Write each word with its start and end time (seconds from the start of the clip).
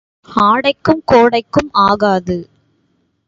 ஆடைக்கும் 0.27 1.03
கோடைக்கும் 1.05 1.69
ஆகாது. 1.71 2.37